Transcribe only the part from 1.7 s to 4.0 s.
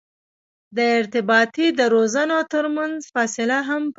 درزونو ترمنځ فاصله هم پیدا کوو